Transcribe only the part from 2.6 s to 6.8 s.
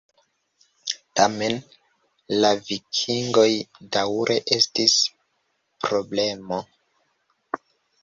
vikingoj daŭre estis problemo.